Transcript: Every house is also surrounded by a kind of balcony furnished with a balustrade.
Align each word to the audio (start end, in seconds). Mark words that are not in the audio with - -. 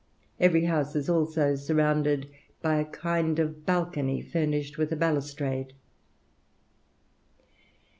Every 0.39 0.63
house 0.65 0.95
is 0.95 1.09
also 1.11 1.53
surrounded 1.55 2.27
by 2.59 2.77
a 2.77 2.85
kind 2.85 3.37
of 3.37 3.67
balcony 3.67 4.19
furnished 4.19 4.79
with 4.79 4.91
a 4.91 4.95
balustrade. 4.95 5.73